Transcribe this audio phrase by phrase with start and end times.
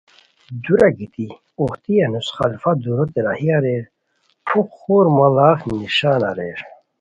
[0.63, 1.25] دُورہ گیتی
[1.57, 3.83] اوہتی انوس خلفو دُوروت راہی اریر
[4.45, 6.59] پُھک خور مڑاغ نسان اریر